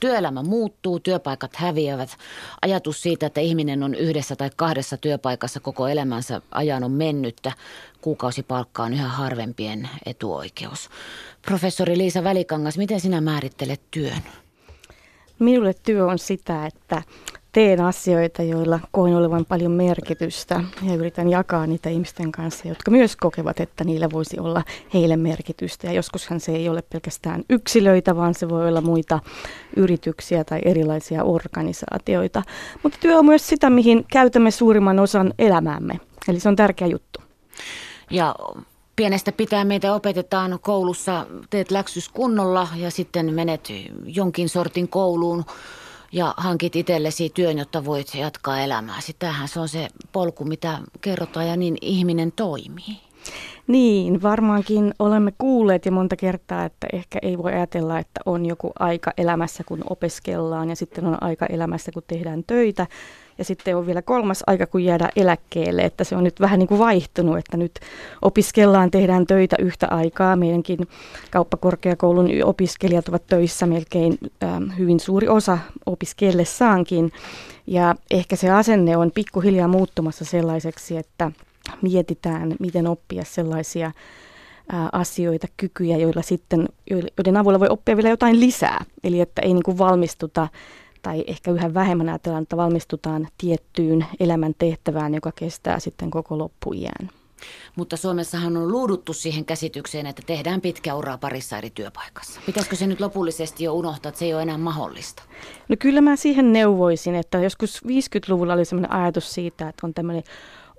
[0.00, 2.16] työelämä muuttuu, työpaikat häviävät.
[2.62, 7.52] Ajatus siitä, että ihminen on yhdessä tai kahdessa työpaikassa koko elämänsä ajan on mennyttä.
[8.00, 10.90] Kuukausipalkka on yhä harvempien etuoikeus.
[11.46, 14.22] Professori Liisa Välikangas, miten sinä määrittelet työn?
[15.38, 17.02] Minulle työ on sitä, että
[17.56, 23.16] teen asioita, joilla koen olevan paljon merkitystä ja yritän jakaa niitä ihmisten kanssa, jotka myös
[23.16, 24.62] kokevat, että niillä voisi olla
[24.94, 25.86] heille merkitystä.
[25.86, 29.20] Ja joskushan se ei ole pelkästään yksilöitä, vaan se voi olla muita
[29.76, 32.42] yrityksiä tai erilaisia organisaatioita.
[32.82, 36.00] Mutta työ on myös sitä, mihin käytämme suurimman osan elämäämme.
[36.28, 37.20] Eli se on tärkeä juttu.
[38.10, 38.34] Ja
[38.96, 43.68] pienestä pitää meitä opetetaan koulussa, teet läksys kunnolla ja sitten menet
[44.04, 45.44] jonkin sortin kouluun
[46.12, 49.00] ja hankit itsellesi työn, jotta voit jatkaa elämää.
[49.00, 53.06] Sitähän se on se polku, mitä kerrotaan ja niin ihminen toimii.
[53.66, 58.72] Niin, varmaankin olemme kuulleet jo monta kertaa, että ehkä ei voi ajatella, että on joku
[58.78, 62.86] aika elämässä, kun opiskellaan ja sitten on aika elämässä, kun tehdään töitä.
[63.38, 66.68] Ja sitten on vielä kolmas aika, kun jäädään eläkkeelle, että se on nyt vähän niin
[66.68, 67.80] kuin vaihtunut, että nyt
[68.22, 70.36] opiskellaan, tehdään töitä yhtä aikaa.
[70.36, 70.78] Meidänkin
[71.30, 77.12] kauppakorkeakoulun opiskelijat ovat töissä melkein äh, hyvin suuri osa opiskellessaankin.
[77.66, 81.32] Ja ehkä se asenne on pikkuhiljaa muuttumassa sellaiseksi, että
[81.82, 83.92] mietitään, miten oppia sellaisia
[84.92, 88.84] asioita, kykyjä, joilla sitten, joiden avulla voi oppia vielä jotain lisää.
[89.04, 90.48] Eli että ei niin kuin valmistuta
[91.06, 97.10] tai ehkä yhä vähemmän ajatellaan, että valmistutaan tiettyyn elämän tehtävään, joka kestää sitten koko loppuiän.
[97.76, 102.40] Mutta Suomessahan on luuduttu siihen käsitykseen, että tehdään pitkä uraa parissa eri työpaikassa.
[102.46, 105.22] Pitäisikö se nyt lopullisesti jo unohtaa, että se ei ole enää mahdollista?
[105.68, 110.24] No kyllä mä siihen neuvoisin, että joskus 50-luvulla oli sellainen ajatus siitä, että on tämmöinen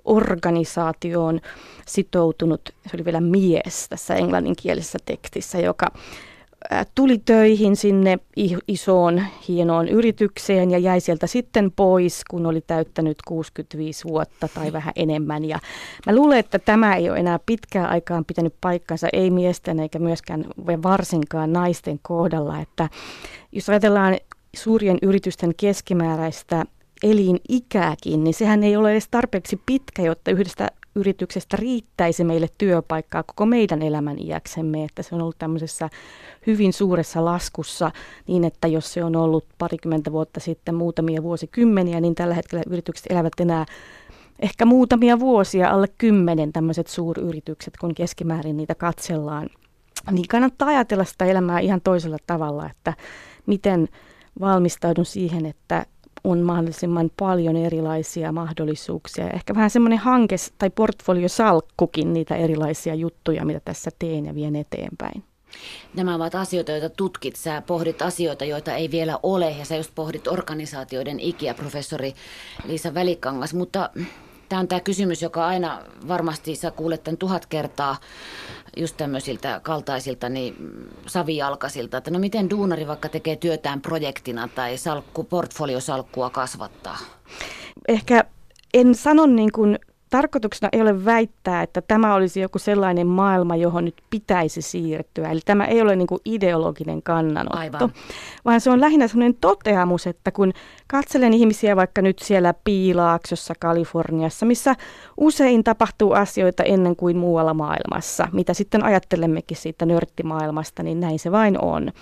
[0.04, 1.40] organisaatioon
[1.86, 5.86] sitoutunut, se oli vielä mies tässä englanninkielisessä tekstissä, joka
[6.94, 8.18] tuli töihin sinne
[8.68, 14.92] isoon hienoon yritykseen ja jäi sieltä sitten pois, kun oli täyttänyt 65 vuotta tai vähän
[14.96, 15.44] enemmän.
[15.44, 15.58] Ja
[16.06, 20.44] mä luulen, että tämä ei ole enää pitkään aikaan pitänyt paikkansa, ei miesten eikä myöskään
[20.82, 22.60] varsinkaan naisten kohdalla.
[22.60, 22.88] Että
[23.52, 24.16] jos ajatellaan
[24.56, 26.64] suurien yritysten keskimääräistä
[27.02, 33.46] elinikääkin, niin sehän ei ole edes tarpeeksi pitkä, jotta yhdestä yrityksestä riittäisi meille työpaikkaa koko
[33.46, 35.88] meidän elämän iäksemme, että se on ollut tämmöisessä
[36.46, 37.90] hyvin suuressa laskussa
[38.26, 43.06] niin, että jos se on ollut parikymmentä vuotta sitten muutamia vuosikymmeniä, niin tällä hetkellä yritykset
[43.10, 43.66] elävät enää
[44.38, 49.48] ehkä muutamia vuosia, alle kymmenen tämmöiset suuryritykset, kun keskimäärin niitä katsellaan.
[50.10, 52.94] Niin kannattaa ajatella sitä elämää ihan toisella tavalla, että
[53.46, 53.88] miten
[54.40, 55.86] valmistaudun siihen, että
[56.24, 59.30] on mahdollisimman paljon erilaisia mahdollisuuksia.
[59.30, 65.22] Ehkä vähän semmoinen hanke tai portfoliosalkkukin niitä erilaisia juttuja, mitä tässä teen ja vien eteenpäin.
[65.94, 67.36] Nämä ovat asioita, joita tutkit.
[67.36, 72.14] Sä pohdit asioita, joita ei vielä ole, ja sä just pohdit organisaatioiden ikiä, professori
[72.66, 73.54] Liisa Välikangas.
[73.54, 73.90] Mutta
[74.48, 77.96] tämä on tämä kysymys, joka aina varmasti sä kuulet tämän tuhat kertaa
[78.76, 80.56] just tämmöisiltä kaltaisilta niin
[81.06, 86.98] savijalkaisilta, että no miten duunari vaikka tekee työtään projektina tai salkku, portfoliosalkkua kasvattaa?
[87.88, 88.24] Ehkä
[88.74, 89.78] en sano niin kuin
[90.10, 95.30] tarkoituksena ei ole väittää, että tämä olisi joku sellainen maailma, johon nyt pitäisi siirtyä.
[95.30, 97.92] Eli tämä ei ole niin kuin ideologinen kannanotto, Aivan.
[98.44, 100.52] vaan se on lähinnä sellainen toteamus, että kun
[100.86, 104.76] katselen ihmisiä vaikka nyt siellä Piilaaksossa, Kaliforniassa, missä
[105.16, 111.32] usein tapahtuu asioita ennen kuin muualla maailmassa, mitä sitten ajattelemmekin siitä nörttimaailmasta, niin näin se
[111.32, 111.92] vain on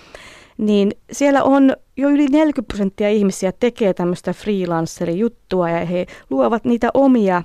[0.59, 6.91] niin siellä on jo yli 40 prosenttia ihmisiä tekee tämmöistä freelancerijuttua ja he luovat niitä
[6.94, 7.43] omia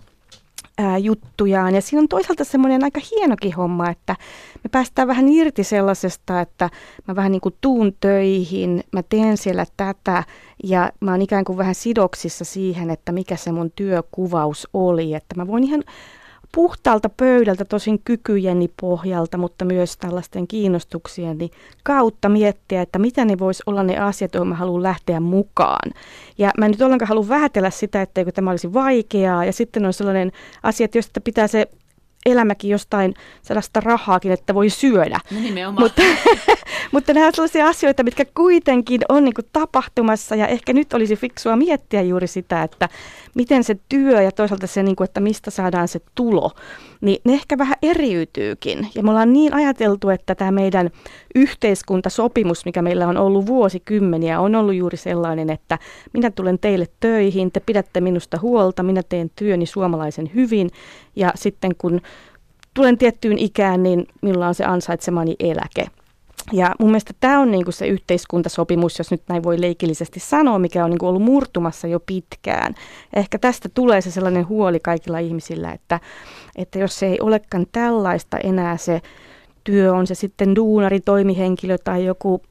[0.81, 1.75] ää, juttujaan.
[1.75, 4.15] Ja siinä on toisaalta semmoinen aika hienokin homma, että
[4.63, 6.69] me päästään vähän irti sellaisesta, että
[7.07, 10.23] mä vähän niin kuin tuun töihin, mä teen siellä tätä
[10.63, 15.13] ja mä oon ikään kuin vähän sidoksissa siihen, että mikä se mun työkuvaus oli.
[15.13, 15.83] Että mä voin ihan
[16.51, 21.50] puhtaalta pöydältä, tosin kykyjeni pohjalta, mutta myös tällaisten kiinnostuksieni
[21.84, 25.91] kautta miettiä, että mitä ne voisi olla ne asiat, joihin mä haluan lähteä mukaan.
[26.37, 29.46] Ja mä en nyt ollenkaan halua vähätellä sitä, etteikö tämä olisi vaikeaa.
[29.46, 30.31] Ja sitten on sellainen
[30.64, 31.67] asia, että jos pitää se
[32.26, 35.20] elämäkin jostain sellaista rahaakin, että voi syödä.
[35.32, 35.40] No
[35.72, 36.02] mutta,
[36.91, 41.56] mutta nämä ovat sellaisia asioita, mitkä kuitenkin on niin tapahtumassa ja ehkä nyt olisi fiksua
[41.56, 42.90] miettiä juuri sitä, että
[43.35, 46.52] miten se työ ja toisaalta se, niin kuin, että mistä saadaan se tulo,
[47.02, 48.88] niin ne ehkä vähän eriytyykin.
[48.96, 50.90] Ja me ollaan niin ajateltu, että tämä meidän
[51.35, 55.79] yhteiskuntasopimus, mikä meillä on ollut vuosikymmeniä, on ollut juuri sellainen, että
[56.14, 60.70] minä tulen teille töihin, te pidätte minusta huolta, minä teen työni suomalaisen hyvin
[61.16, 62.02] ja sitten kun
[62.73, 65.85] tulen tiettyyn ikään, niin minulla on se ansaitsemani eläke.
[66.53, 70.84] Ja mun mielestä tämä on niinku se yhteiskuntasopimus, jos nyt näin voi leikillisesti sanoa, mikä
[70.84, 72.76] on niinku ollut murtumassa jo pitkään.
[73.16, 76.00] Ehkä tästä tulee se sellainen huoli kaikilla ihmisillä, että,
[76.56, 79.02] että jos se ei olekaan tällaista enää se
[79.64, 82.41] työ, on se sitten duunari, toimihenkilö tai joku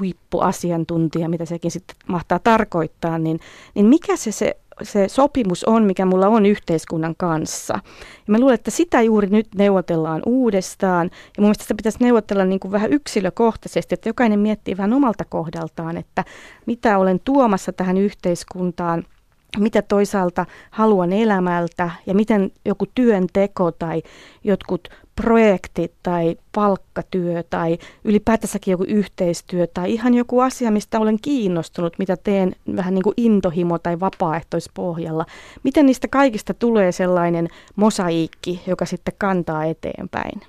[0.00, 3.40] huippuasiantuntija, mitä sekin sitten mahtaa tarkoittaa, niin,
[3.74, 7.74] niin mikä se, se se sopimus on, mikä mulla on yhteiskunnan kanssa.
[8.14, 11.06] Ja mä luulen, että sitä juuri nyt neuvotellaan uudestaan.
[11.12, 15.24] Ja mun mielestä sitä pitäisi neuvotella niin kuin vähän yksilökohtaisesti, että jokainen miettii vähän omalta
[15.24, 16.24] kohdaltaan, että
[16.66, 19.04] mitä olen tuomassa tähän yhteiskuntaan–
[19.58, 24.02] mitä toisaalta haluan elämältä ja miten joku työnteko tai
[24.44, 31.98] jotkut projektit tai palkkatyö tai ylipäätänsäkin joku yhteistyö tai ihan joku asia, mistä olen kiinnostunut,
[31.98, 35.26] mitä teen vähän niin kuin intohimo tai vapaaehtoispohjalla.
[35.62, 40.42] Miten niistä kaikista tulee sellainen mosaiikki, joka sitten kantaa eteenpäin?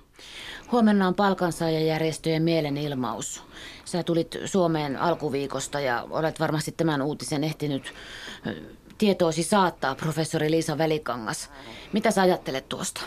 [0.71, 3.43] Huomenna on palkansaajajärjestöjen mielenilmaus.
[3.85, 7.93] Sä tulit Suomeen alkuviikosta ja olet varmasti tämän uutisen ehtinyt
[8.97, 11.49] tietoosi saattaa, professori Liisa Välikangas.
[11.93, 13.01] Mitä sä ajattelet tuosta?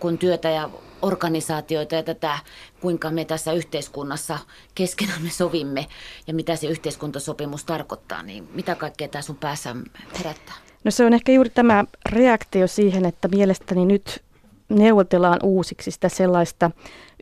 [0.00, 0.70] Kun työtä ja
[1.02, 2.38] organisaatioita ja tätä,
[2.80, 4.38] kuinka me tässä yhteiskunnassa
[4.74, 5.86] keskenämme sovimme
[6.26, 9.76] ja mitä se yhteiskuntasopimus tarkoittaa, niin mitä kaikkea tämä sun päässä
[10.18, 10.54] herättää?
[10.84, 14.22] No se on ehkä juuri tämä reaktio siihen, että mielestäni nyt
[14.68, 16.70] neuvotellaan uusiksi sitä sellaista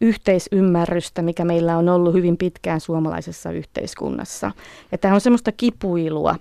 [0.01, 4.51] yhteisymmärrystä, mikä meillä on ollut hyvin pitkään suomalaisessa yhteiskunnassa.
[4.93, 6.37] Ja tämä on semmoista kipuilua,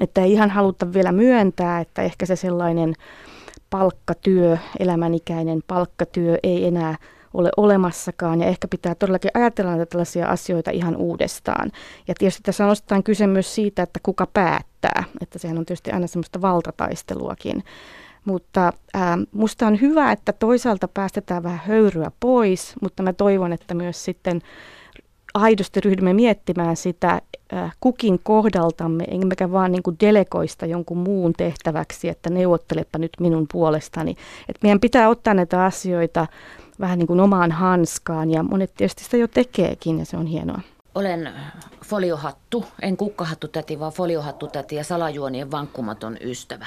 [0.00, 2.94] että ei ihan haluta vielä myöntää, että ehkä se sellainen
[3.70, 6.96] palkkatyö, elämänikäinen palkkatyö ei enää
[7.34, 11.70] ole olemassakaan ja ehkä pitää todellakin ajatella näitä tällaisia asioita ihan uudestaan.
[12.08, 15.90] Ja tietysti tässä on osittain kyse myös siitä, että kuka päättää, että sehän on tietysti
[15.90, 17.64] aina semmoista valtataisteluakin.
[18.24, 23.74] Mutta ää, musta on hyvä, että toisaalta päästetään vähän höyryä pois, mutta mä toivon, että
[23.74, 24.42] myös sitten
[25.34, 27.20] aidosti ryhdymme miettimään sitä
[27.52, 33.46] äh, kukin kohdaltamme, emmekä vaan niin kuin delegoista jonkun muun tehtäväksi, että neuvottelepa nyt minun
[33.52, 34.16] puolestani.
[34.48, 36.26] Et meidän pitää ottaa näitä asioita
[36.80, 40.60] vähän niin kuin omaan hanskaan ja monet tietysti sitä jo tekeekin ja se on hienoa.
[40.94, 41.30] Olen
[41.84, 46.66] foliohattu, en kukkahattu täti, vaan foliohattu täti ja salajuonien vankkumaton ystävä.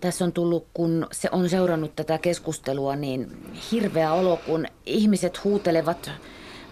[0.00, 3.30] Tässä on tullut, kun se on seurannut tätä keskustelua, niin
[3.72, 6.10] hirveä olo, kun ihmiset huutelevat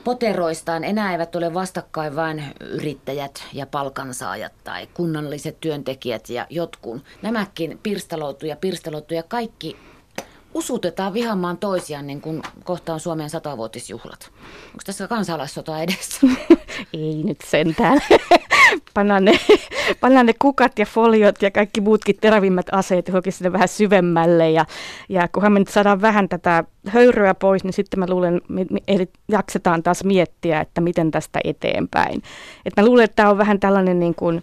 [0.06, 7.03] poteroistaan enää eivät ole vastakkain vain yrittäjät ja palkansaajat tai kunnalliset työntekijät ja jotkun.
[7.23, 9.76] Nämäkin pirstaloitu ja pirstaloitu ja kaikki
[10.56, 14.31] usutetaan vihamaan toisiaan niin kuin kohta on Suomen satavuotisjuhlat.
[14.67, 16.26] Onko tässä kansalaissota edessä?
[16.93, 18.00] Ei nyt sentään.
[18.94, 19.32] pannaan, ne,
[20.00, 24.50] pannaan ne kukat ja foliot ja kaikki muutkin terävimmät aseet johonkin sinne vähän syvemmälle.
[24.50, 24.67] Ja,
[25.08, 28.41] ja kunhan me nyt saadaan vähän tätä höyryä pois, niin sitten mä luulen,
[28.88, 32.23] että jaksetaan taas miettiä, että miten tästä eteenpäin.
[32.64, 34.43] Et mä luulen, että tämä on vähän tällainen niin kuin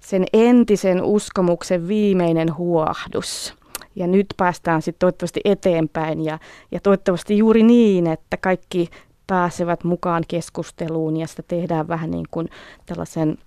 [0.00, 3.59] sen entisen uskomuksen viimeinen huohdus
[3.96, 6.24] ja nyt päästään sitten toivottavasti eteenpäin.
[6.24, 6.38] Ja,
[6.70, 8.90] ja toivottavasti juuri niin, että kaikki
[9.26, 12.48] pääsevät mukaan keskusteluun ja sitä tehdään vähän niin kuin
[12.86, 13.38] tällaisen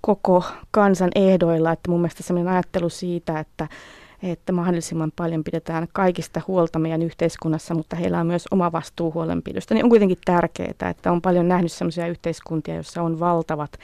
[0.00, 3.68] koko kansan ehdoilla, että mun mielestä sellainen ajattelu siitä, että,
[4.22, 9.74] että mahdollisimman paljon pidetään kaikista huolta meidän yhteiskunnassa, mutta heillä on myös oma vastuu huolenpidosta,
[9.74, 13.78] niin on kuitenkin tärkeää, että on paljon nähnyt sellaisia yhteiskuntia, joissa on valtavat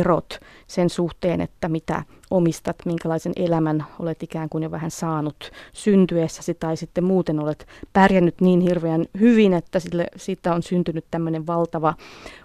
[0.00, 6.54] erot sen suhteen, että mitä omistat, minkälaisen elämän olet ikään kuin jo vähän saanut syntyessäsi
[6.54, 11.94] tai sitten muuten olet pärjännyt niin hirveän hyvin, että sille, siitä on syntynyt tämmöinen valtava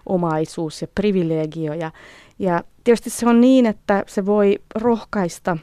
[0.05, 1.73] omaisuus ja privilegio.
[1.73, 1.91] Ja,
[2.39, 5.57] ja tietysti se on niin, että se voi rohkaista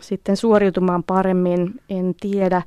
[0.00, 2.62] sitten suoriutumaan paremmin, en tiedä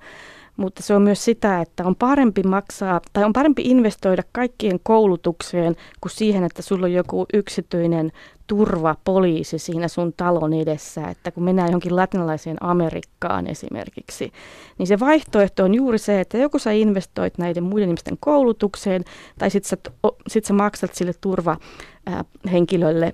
[0.61, 5.75] mutta se on myös sitä, että on parempi maksaa tai on parempi investoida kaikkien koulutukseen
[6.01, 8.11] kuin siihen, että sulla on joku yksityinen
[8.47, 14.31] turvapoliisi siinä sun talon edessä, että kun mennään johonkin latinalaiseen Amerikkaan esimerkiksi,
[14.77, 19.03] niin se vaihtoehto on juuri se, että joku sä investoit näiden muiden ihmisten koulutukseen
[19.39, 19.77] tai sitten sä,
[20.27, 23.13] sit sä maksat sille turvahenkilölle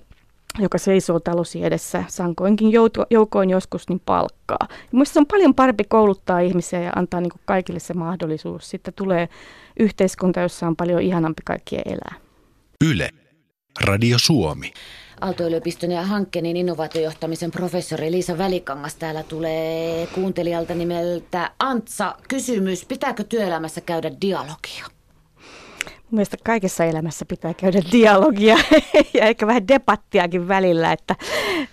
[0.60, 2.72] joka seisoo talosi edessä sankoinkin
[3.10, 4.68] joukoin joskus, niin palkkaa.
[4.92, 8.70] Mielestäni se on paljon parempi kouluttaa ihmisiä ja antaa niin kaikille se mahdollisuus.
[8.70, 9.30] Sitten tulee
[9.80, 12.16] yhteiskunta, jossa on paljon ihanampi kaikkien elää.
[12.86, 13.10] Yle.
[13.84, 14.74] Radio Suomi.
[15.22, 22.16] Aalto-yliopiston ja hankkeen innovaatiojohtamisen professori Liisa Välikangas täällä tulee kuuntelijalta nimeltä Antsa.
[22.28, 24.97] Kysymys, pitääkö työelämässä käydä dialogia?
[26.12, 28.58] Mielestäni kaikessa elämässä pitää käydä dialogia
[29.14, 31.16] ja ehkä vähän debattiakin välillä, että,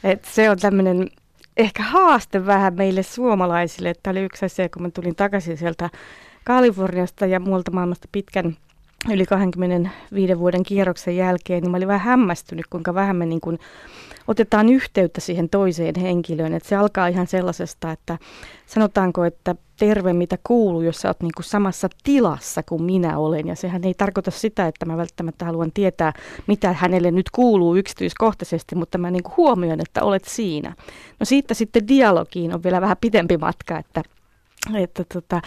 [0.05, 1.11] että se on tämmöinen
[1.57, 3.95] ehkä haaste vähän meille suomalaisille.
[4.03, 5.91] Tämä oli yksi asia, kun mä tulin takaisin sieltä
[6.45, 8.57] Kaliforniasta ja muualta maailmasta pitkän
[9.12, 13.59] yli 25 vuoden kierroksen jälkeen, niin mä olin vähän hämmästynyt, kuinka vähän me niin kuin
[14.28, 16.54] otetaan yhteyttä siihen toiseen henkilöön.
[16.54, 18.19] Että se alkaa ihan sellaisesta, että
[18.66, 23.47] sanotaanko, että terve mitä kuuluu, jos sä oot niin kuin samassa tilassa kuin minä olen.
[23.47, 26.12] Ja sehän ei tarkoita sitä, että mä välttämättä haluan tietää,
[26.47, 30.75] mitä hänelle nyt kuuluu yksityiskohtaisesti, mutta mä niin kuin huomioin, että olet siinä.
[31.21, 34.02] No siitä sitten dialogiin on vielä vähän pitempi matka, että,
[34.75, 35.40] että tota,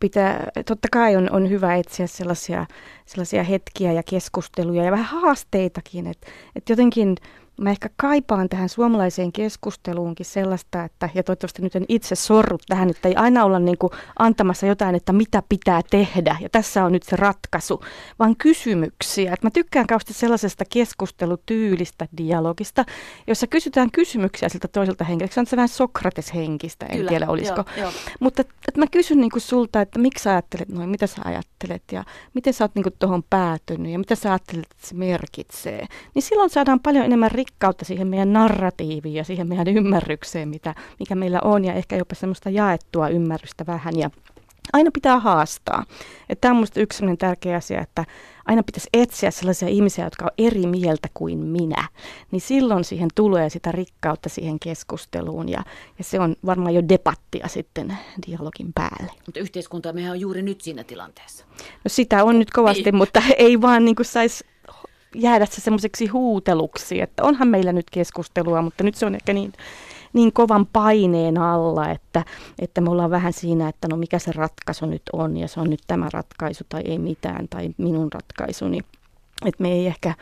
[0.00, 2.66] pitää, totta kai on, on hyvä etsiä sellaisia,
[3.06, 7.16] sellaisia hetkiä ja keskusteluja ja vähän haasteitakin, että, että jotenkin
[7.60, 12.90] Mä ehkä kaipaan tähän suomalaiseen keskusteluunkin sellaista, että, ja toivottavasti nyt en itse sorru tähän,
[12.90, 16.92] että ei aina olla niin kuin antamassa jotain, että mitä pitää tehdä, ja tässä on
[16.92, 17.84] nyt se ratkaisu,
[18.18, 19.32] vaan kysymyksiä.
[19.32, 22.84] Et mä tykkään kauheasti sellaisesta keskustelutyylistä, dialogista,
[23.26, 25.34] jossa kysytään kysymyksiä siltä toiselta henkilöltä.
[25.34, 27.64] Se on se vähän Sokrates-henkistä, en Kyllä, tiedä olisiko.
[27.76, 27.92] Joo, joo.
[28.20, 31.82] Mutta et mä kysyn niin kuin sulta, että miksi sä ajattelet noin, mitä sä ajattelet,
[31.92, 35.86] ja miten sä oot niin tuohon päätynyt, ja mitä sä ajattelet, että se merkitsee.
[36.14, 41.14] Niin silloin saadaan paljon enemmän rikkautta siihen meidän narratiiviin ja siihen meidän ymmärrykseen, mitä, mikä
[41.14, 43.98] meillä on, ja ehkä jopa semmoista jaettua ymmärrystä vähän.
[43.98, 44.10] Ja
[44.72, 45.84] aina pitää haastaa.
[46.40, 48.04] Tämä on minusta yksi tärkeä asia, että
[48.46, 51.88] aina pitäisi etsiä sellaisia ihmisiä, jotka on eri mieltä kuin minä.
[52.30, 55.62] Niin silloin siihen tulee sitä rikkautta siihen keskusteluun ja,
[55.98, 59.12] ja se on varmaan jo debattia sitten dialogin päälle.
[59.26, 61.44] Mutta yhteiskunta mehän on juuri nyt siinä tilanteessa.
[61.58, 62.96] No sitä on nyt kovasti, niin.
[62.96, 64.44] mutta ei vaan niin saisi
[65.16, 69.52] jäädä se semmoiseksi huuteluksi, että onhan meillä nyt keskustelua, mutta nyt se on ehkä niin,
[70.12, 72.24] niin kovan paineen alla, että,
[72.58, 75.70] että me ollaan vähän siinä, että no mikä se ratkaisu nyt on ja se on
[75.70, 78.80] nyt tämä ratkaisu tai ei mitään tai minun ratkaisuni.
[79.44, 80.14] Että me ei ehkä,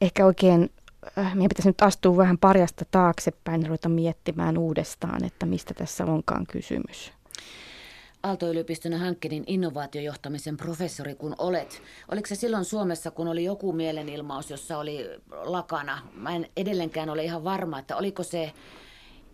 [0.00, 0.70] ehkä oikein
[1.18, 6.04] äh, meidän pitäisi nyt astua vähän parjasta taaksepäin ja ruveta miettimään uudestaan, että mistä tässä
[6.04, 7.12] onkaan kysymys.
[8.26, 11.82] Aalto-yliopiston Hankkenin innovaatiojohtamisen professori kun olet.
[12.12, 15.98] Oliko se silloin Suomessa, kun oli joku mielenilmaus, jossa oli lakana?
[16.14, 18.52] Mä en edelleenkään ole ihan varma, että oliko se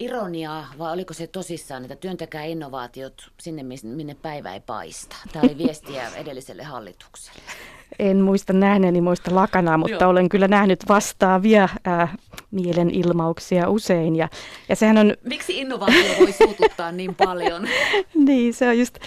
[0.02, 5.16] ironiaa vai oliko se tosissaan, että työntäkää innovaatiot sinne, minne päivä ei paista?
[5.32, 7.42] Tämä oli viestiä edelliselle hallitukselle.
[7.98, 10.10] En muista nähneeni muista lakanaa, mutta Joo.
[10.10, 12.14] olen kyllä nähnyt vastaavia äh,
[12.50, 14.16] mielenilmauksia usein.
[14.16, 14.28] Ja,
[14.68, 15.16] ja sehän on...
[15.22, 17.68] Miksi innovaatio voi suututtaa niin paljon?
[18.26, 18.98] niin, se on just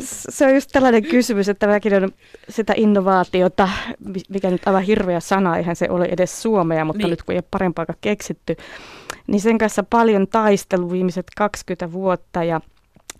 [0.00, 2.12] se on just tällainen kysymys, että mäkin on
[2.48, 3.68] sitä innovaatiota,
[4.28, 7.10] mikä nyt aivan hirveä sana, eihän se ole edes suomea, mutta niin.
[7.10, 8.56] nyt kun ei ole parempaa keksitty,
[9.26, 12.60] niin sen kanssa paljon taistelu viimeiset 20 vuotta ja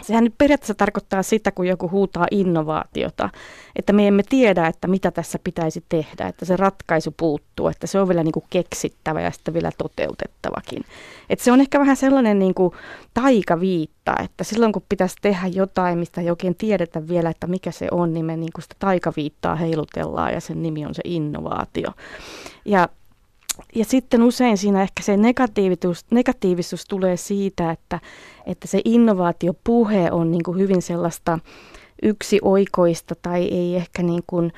[0.03, 3.31] Sehän nyt periaatteessa tarkoittaa sitä, kun joku huutaa innovaatiota,
[3.77, 8.01] että me emme tiedä, että mitä tässä pitäisi tehdä, että se ratkaisu puuttuu, että se
[8.01, 10.85] on vielä niin kuin keksittävä ja sitten vielä toteutettavakin.
[11.31, 12.75] Että se on ehkä vähän sellainen niin kuin
[13.15, 17.89] taikaviitta, että silloin kun pitäisi tehdä jotain, mistä ei oikein tiedetä vielä, että mikä se
[17.91, 21.89] on, niin me niin kuin sitä taikaviittaa heilutellaan ja sen nimi on se innovaatio.
[22.65, 22.89] Ja
[23.75, 28.01] ja sitten usein siinä ehkä se negatiivisuus, negatiivisuus tulee siitä, että,
[28.47, 31.39] että se innovaatiopuhe on niin kuin hyvin sellaista
[32.03, 34.53] yksioikoista tai ei ehkä niin kuin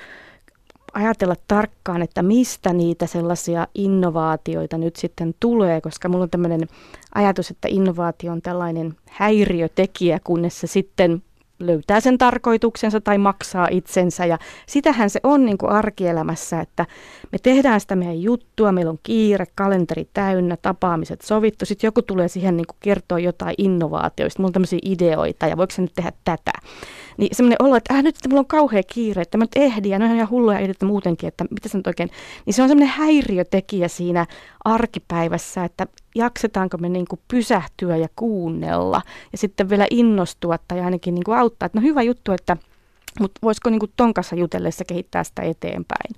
[0.95, 6.69] ajatella tarkkaan, että mistä niitä sellaisia innovaatioita nyt sitten tulee, koska mulla on tämmöinen
[7.15, 11.23] ajatus, että innovaatio on tällainen häiriötekijä, kunnes se sitten
[11.59, 14.27] löytää sen tarkoituksensa tai maksaa itsensä.
[14.27, 16.87] Ja sitähän se on niin kuin arkielämässä, että
[17.33, 21.67] me tehdään sitä meidän juttua, meillä on kiire, kalenteri täynnä, tapaamiset sovittu.
[21.67, 25.71] Sitten joku tulee siihen niin kuin kertoa jotain innovaatioista, mulla on tämmöisiä ideoita ja voiko
[25.71, 26.53] se nyt tehdä tätä.
[27.17, 29.91] Niin semmoinen olo, että äh, nyt että mulla on kauhea kiire, että mä nyt ehdin
[29.91, 32.11] ja ne on ihan hulluja ideoita muutenkin, että mitä se nyt oikein.
[32.47, 34.27] Niin se on semmoinen häiriötekijä siinä
[34.65, 39.03] arkipäivässä, että jaksetaanko me niin kuin pysähtyä ja kuunnella
[39.33, 42.57] ja sitten vielä innostua tai ainakin niin kuin auttaa, että no hyvä juttu, että
[43.21, 46.15] mutta voisiko niin kuin ton kanssa jutellessa kehittää sitä eteenpäin.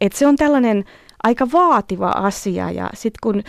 [0.00, 0.84] Et se on tällainen
[1.22, 3.42] aika vaativa asia ja sitten kun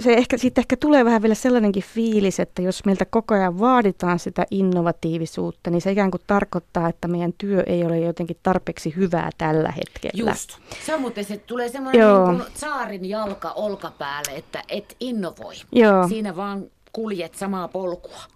[0.00, 4.18] se ehkä, siitä ehkä tulee vähän vielä sellainenkin fiilis, että jos meiltä koko ajan vaaditaan
[4.18, 9.30] sitä innovatiivisuutta, niin se ikään kuin tarkoittaa, että meidän työ ei ole jotenkin tarpeeksi hyvää
[9.38, 10.30] tällä hetkellä.
[10.30, 10.58] Just.
[10.86, 15.54] Se on muuten, se tulee semmoinen niin kuin saarin jalka olkapäälle, että et innovoi.
[15.72, 16.08] Joo.
[16.08, 18.35] Siinä vaan kuljet samaa polkua.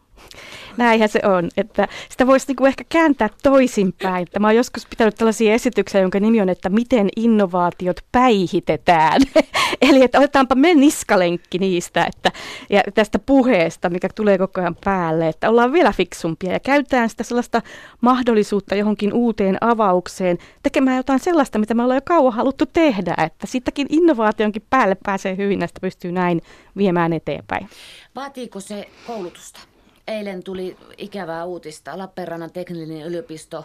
[0.77, 4.27] Näinhän se on, että sitä voisi niinku ehkä kääntää toisinpäin.
[4.41, 9.21] Mä oon joskus pitänyt tällaisia esityksiä, jonka nimi on, että miten innovaatiot päihitetään.
[9.81, 12.33] Eli että otetaanpa me niskalenkki niistä että,
[12.71, 17.25] ja tästä puheesta, mikä tulee koko ajan päälle, että ollaan vielä fiksumpia ja käytetään sitä
[17.25, 17.63] sellaista
[18.01, 23.47] mahdollisuutta johonkin uuteen avaukseen, tekemään jotain sellaista, mitä me ollaan jo kauan haluttu tehdä, että
[23.47, 26.43] sitäkin innovaationkin päälle pääsee hyvin, näistä pystyy näin
[26.77, 27.69] viemään eteenpäin.
[28.17, 29.70] Vaatiiko se koulutusta?
[30.11, 31.99] Eilen tuli ikävää uutista.
[31.99, 33.65] Lappeenrannan teknillinen yliopisto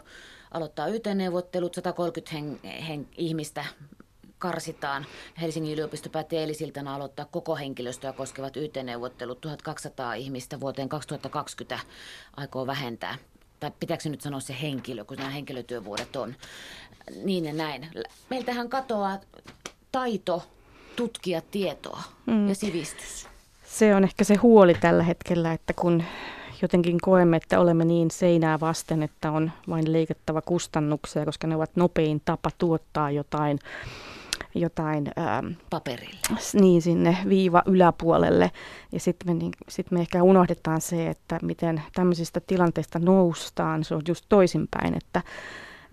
[0.52, 3.66] aloittaa YT-neuvottelut, 130 hen, hen, ihmistä
[4.38, 5.06] karsitaan.
[5.42, 9.42] Helsingin yliopisto päätti eilisiltana aloittaa koko henkilöstöä koskevat YT-neuvottelut.
[9.42, 11.80] 1200 ihmistä vuoteen 2020
[12.38, 13.18] aikoo vähentää.
[13.60, 16.36] Tai pitääkö nyt sanoa se henkilö, kun nämä henkilötyövuodet on.
[17.24, 17.88] Niin ja näin.
[18.30, 19.20] Meiltähän katoaa
[19.92, 20.44] taito
[20.96, 22.50] tutkia tietoa mm.
[22.50, 23.35] ja sivistys.
[23.66, 26.04] Se on ehkä se huoli tällä hetkellä, että kun
[26.62, 31.76] jotenkin koemme, että olemme niin seinää vasten, että on vain leikattava kustannuksia, koska ne ovat
[31.76, 33.60] nopein tapa tuottaa jotain
[34.56, 36.20] jotain ähm, paperille.
[36.54, 38.52] Niin, sinne viiva yläpuolelle.
[38.92, 43.84] Ja sitten me, niin, sit me ehkä unohdetaan se, että miten tämmöisistä tilanteista noustaan.
[43.84, 45.22] Se on just toisinpäin, että,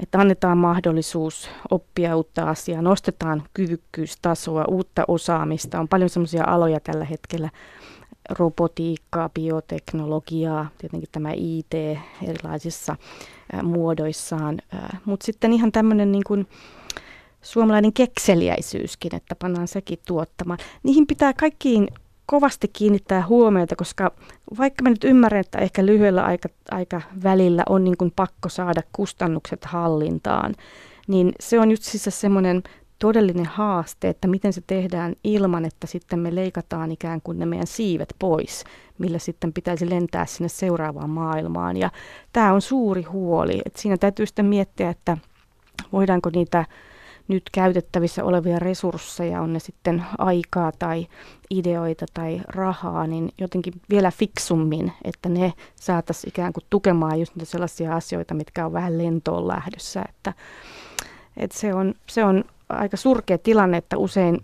[0.03, 5.81] että annetaan mahdollisuus oppia uutta asiaa, nostetaan kyvykkyystasoa, uutta osaamista.
[5.81, 7.51] On paljon semmoisia aloja tällä hetkellä,
[8.31, 11.75] robotiikkaa, bioteknologiaa, tietenkin tämä IT
[12.23, 12.97] erilaisissa
[13.63, 14.59] muodoissaan,
[15.05, 16.47] mutta sitten ihan tämmöinen niin kuin,
[17.43, 20.59] suomalainen kekseliäisyyskin, että pannaan sekin tuottamaan.
[20.83, 21.89] Niihin pitää kaikkiin
[22.33, 24.13] kovasti kiinnittää huomiota, koska
[24.59, 28.83] vaikka mä nyt ymmärrän, että ehkä lyhyellä aika, aika välillä on niin kuin pakko saada
[28.93, 30.55] kustannukset hallintaan,
[31.09, 32.63] niin se on just siis semmoinen
[32.99, 37.67] todellinen haaste, että miten se tehdään ilman, että sitten me leikataan ikään kuin ne meidän
[37.67, 38.65] siivet pois,
[38.99, 41.77] millä sitten pitäisi lentää sinne seuraavaan maailmaan.
[41.77, 41.91] Ja
[42.33, 45.17] tämä on suuri huoli, että siinä täytyy sitten miettiä, että
[45.93, 46.65] voidaanko niitä
[47.33, 51.07] nyt käytettävissä olevia resursseja, on ne sitten aikaa tai
[51.51, 57.51] ideoita tai rahaa, niin jotenkin vielä fiksummin, että ne saataisiin ikään kuin tukemaan just niitä
[57.51, 60.33] sellaisia asioita, mitkä on vähän lentoon lähdössä, että,
[61.37, 62.45] että se, on, se on
[62.77, 64.39] aika surkea tilanne, että usein,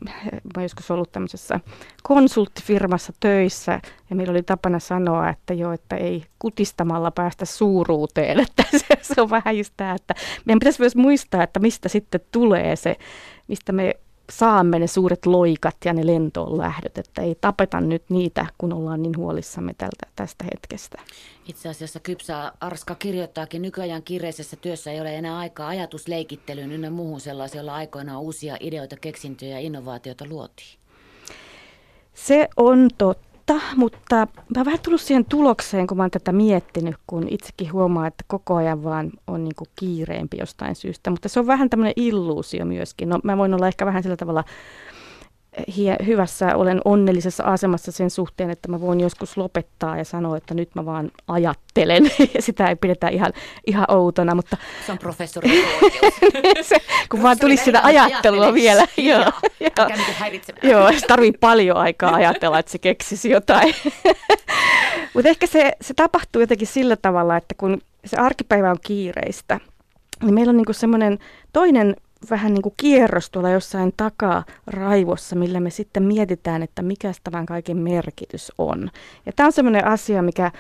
[0.57, 1.61] mä joskus ollut tämmöisessä
[2.03, 3.81] konsulttifirmassa töissä
[4.11, 9.21] ja meillä oli tapana sanoa, että jo, että ei kutistamalla päästä suuruuteen, että se, se
[9.21, 12.97] on vähän just tämä, että meidän pitäisi myös muistaa, että mistä sitten tulee se,
[13.49, 13.95] mistä me
[14.31, 19.03] saamme ne suuret loikat ja ne lentoon lähdöt, että ei tapeta nyt niitä, kun ollaan
[19.03, 20.99] niin huolissamme tältä, tästä hetkestä.
[21.49, 27.21] Itse asiassa Kypsä Arska kirjoittaakin, nykyajan kiireisessä työssä ei ole enää aikaa ajatusleikittelyyn ynnä muuhun
[27.21, 30.79] sellaisella, jolla aikoinaan uusia ideoita, keksintöjä ja innovaatioita luotiin.
[32.14, 36.33] Se on totta totta, mutta mä oon vähän tullut siihen tulokseen, kun mä oon tätä
[36.33, 41.11] miettinyt, kun itsekin huomaa, että koko ajan vaan on niin kuin kiireempi jostain syystä.
[41.11, 43.09] Mutta se on vähän tämmöinen illuusio myöskin.
[43.09, 44.45] No, mä voin olla ehkä vähän sillä tavalla
[46.07, 50.75] hyvässä, olen onnellisessa asemassa sen suhteen, että mä voin joskus lopettaa ja sanoa, että nyt
[50.75, 52.11] mä vaan ajattelen.
[52.35, 53.33] Ja sitä ei pidetä ihan,
[53.67, 54.57] ihan outona, mutta...
[54.87, 55.65] Se on professori
[56.63, 56.77] se,
[57.09, 58.87] Kun vaan tulisi sitä ajattelua vielä.
[58.97, 59.89] Joo, joo.
[60.63, 63.75] joo, se tarvii paljon aikaa ajatella, että se keksisi jotain.
[65.15, 69.61] mutta ehkä se, se tapahtuu jotenkin sillä tavalla, että kun se arkipäivä on kiireistä,
[70.23, 71.19] niin meillä on niinku semmoinen
[71.53, 71.97] toinen
[72.31, 77.46] vähän niin kuin kierros tuolla jossain takaa raivossa, millä me sitten mietitään, että mikä tämän
[77.46, 78.90] kaiken merkitys on.
[79.26, 80.52] Ja tämä on sellainen asia, mikä,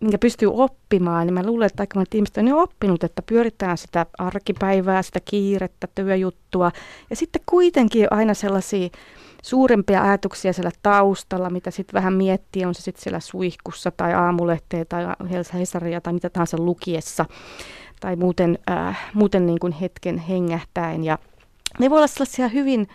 [0.00, 3.78] minkä pystyy oppimaan, niin mä luulen, että aika monet ihmiset on jo oppinut, että pyöritään
[3.78, 6.72] sitä arkipäivää, sitä kiirettä, työjuttua,
[7.10, 8.88] ja sitten kuitenkin aina sellaisia
[9.42, 14.84] suurempia ajatuksia siellä taustalla, mitä sitten vähän miettii, on se sitten siellä suihkussa tai aamulehteä
[14.84, 15.04] tai
[15.52, 17.24] Hesaria tai mitä tahansa lukiessa
[18.02, 21.04] tai muuten, äh, muuten niin kuin hetken hengähtäen.
[21.04, 21.18] Ja
[21.78, 22.88] ne voi olla sellaisia hyvin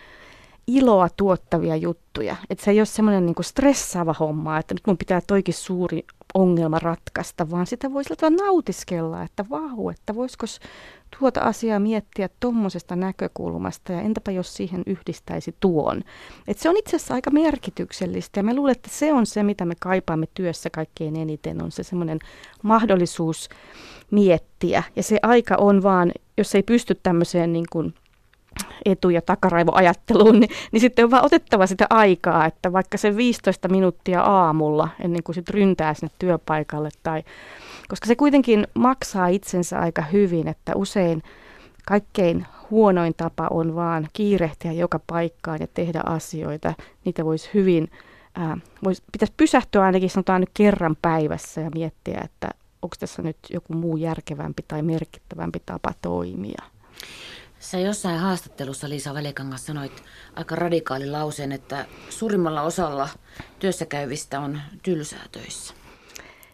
[0.66, 2.36] iloa tuottavia juttuja.
[2.50, 6.78] Että se ei ole semmoinen niin stressaava homma, että nyt mun pitää toikin suuri ongelma
[6.78, 8.14] ratkaista, vaan sitä voisi
[8.44, 10.46] nautiskella, että vau, että voisiko
[11.18, 16.02] tuota asiaa miettiä tuommoisesta näkökulmasta ja entäpä jos siihen yhdistäisi tuon.
[16.48, 19.64] Et se on itse asiassa aika merkityksellistä ja mä luulen, että se on se, mitä
[19.64, 22.18] me kaipaamme työssä kaikkein eniten, on se semmoinen
[22.62, 23.48] mahdollisuus
[24.10, 24.82] miettiä.
[24.96, 27.94] Ja se aika on vaan, jos ei pysty tämmöiseen niin kuin
[28.84, 33.68] etu- ja takaraivoajatteluun, niin, niin sitten on vaan otettava sitä aikaa, että vaikka se 15
[33.68, 37.22] minuuttia aamulla ennen kuin sitten ryntää sinne työpaikalle, tai,
[37.88, 41.22] koska se kuitenkin maksaa itsensä aika hyvin, että usein
[41.86, 46.74] kaikkein huonoin tapa on vaan kiirehtiä joka paikkaan ja tehdä asioita.
[47.04, 47.90] Niitä voisi hyvin,
[48.34, 52.48] ää, vois, pitäisi pysähtyä ainakin sanotaan nyt kerran päivässä ja miettiä, että
[52.82, 56.62] onko tässä nyt joku muu järkevämpi tai merkittävämpi tapa toimia.
[57.60, 60.02] Sä jossain haastattelussa Liisa Välikangas sanoit
[60.36, 63.08] aika radikaali lauseen, että suurimmalla osalla
[63.58, 65.74] työssäkäyvistä on tylsää töissä.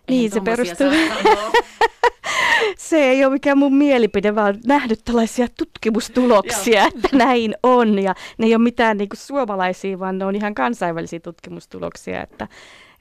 [0.08, 0.90] Niin, se perustuu.
[2.78, 7.98] se ei ole mikään mun mielipide, vaan nähnyt tällaisia tutkimustuloksia, että näin on.
[7.98, 12.48] Ja ne ei ole mitään niin kuin suomalaisia, vaan ne on ihan kansainvälisiä tutkimustuloksia, että,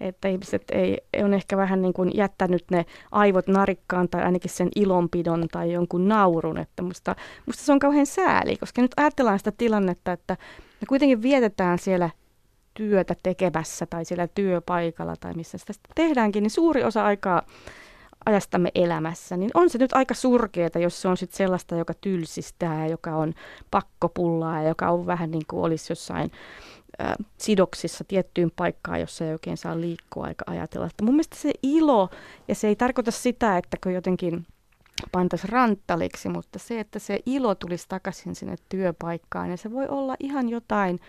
[0.07, 4.69] että ihmiset ei, on ehkä vähän niin kuin jättänyt ne aivot narikkaan tai ainakin sen
[4.75, 9.51] ilonpidon tai jonkun naurun, että musta, musta se on kauhean sääli, koska nyt ajatellaan sitä
[9.51, 10.37] tilannetta, että
[10.81, 12.09] me kuitenkin vietetään siellä
[12.73, 17.41] työtä tekemässä tai siellä työpaikalla tai missä sitä tehdäänkin, niin suuri osa aikaa
[18.25, 22.87] ajastamme elämässä, niin on se nyt aika surkeeta, jos se on sitten sellaista, joka tylsistää,
[22.87, 23.33] joka on
[23.71, 26.31] pakkopullaa ja joka on vähän niin kuin olisi jossain
[27.01, 30.87] ä, sidoksissa tiettyyn paikkaan, jossa ei oikein saa liikkua aika ajatella.
[30.87, 32.09] Että mun mielestä se ilo,
[32.47, 34.45] ja se ei tarkoita sitä, että kun jotenkin
[35.11, 40.15] pantaisi ranttaliksi, mutta se, että se ilo tulisi takaisin sinne työpaikkaan, ja se voi olla
[40.19, 40.99] ihan jotain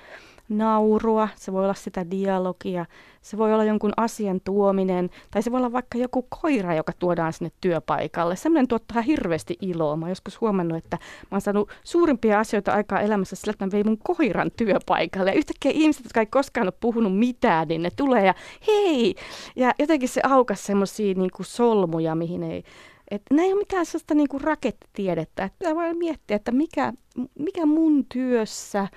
[0.48, 2.86] naurua, se voi olla sitä dialogia,
[3.22, 7.32] se voi olla jonkun asian tuominen, tai se voi olla vaikka joku koira, joka tuodaan
[7.32, 8.36] sinne työpaikalle.
[8.36, 9.96] Sellainen tuottaa hirveästi iloa.
[9.96, 13.72] Mä oon joskus huomannut, että mä oon saanut suurimpia asioita aikaa elämässä sillä, että mä
[13.72, 15.30] vein mun koiran työpaikalle.
[15.30, 18.34] Ja yhtäkkiä ihmiset, jotka ei koskaan ole puhunut mitään, niin ne tulee ja
[18.66, 19.14] hei!
[19.56, 22.64] Ja jotenkin se aukas semmoisia niin solmuja, mihin ei
[23.10, 25.44] että nämä ei ole mitään sellaista niin kuin rakettitiedettä.
[25.44, 26.92] Että pitää vain miettiä, että mikä,
[27.38, 28.88] mikä mun työssä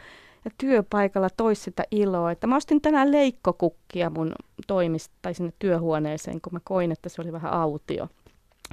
[0.46, 2.32] ja työpaikalla toisi sitä iloa.
[2.32, 4.32] Että mä ostin tänään leikkokukkia mun
[4.68, 8.10] toimista tai sinne työhuoneeseen, kun mä koin, että se oli vähän autio.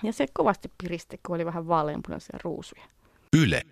[0.03, 2.85] Ja se kovasti piristi, kun oli vähän vaaleanpunaisia ruusuja.
[3.37, 3.63] Yle.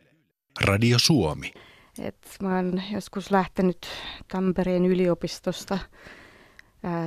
[0.64, 1.53] Radio Suomi.
[1.98, 3.87] Et mä oon joskus lähtenyt
[4.33, 5.79] Tampereen yliopistosta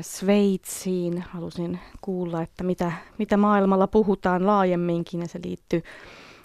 [0.01, 1.21] Sveitsiin.
[1.29, 5.83] Halusin kuulla, että mitä, mitä maailmalla puhutaan laajemminkin ja se liittyy,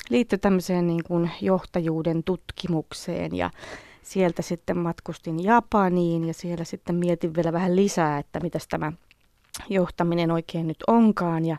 [0.08, 3.36] liittyy tämmöiseen niin kuin johtajuuden tutkimukseen.
[3.36, 3.50] Ja
[4.02, 8.92] sieltä sitten matkustin Japaniin ja siellä sitten mietin vielä vähän lisää, että mitä tämä
[9.68, 11.44] johtaminen oikein nyt onkaan.
[11.44, 11.56] Ja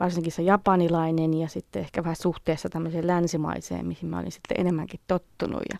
[0.00, 5.00] varsinkin se japanilainen ja sitten ehkä vähän suhteessa tämmöiseen länsimaiseen, mihin mä olin sitten enemmänkin
[5.06, 5.62] tottunut.
[5.72, 5.78] Ja